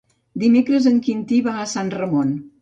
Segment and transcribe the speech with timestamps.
[0.43, 2.35] Dimecres en Quintí va a Sant Ramon.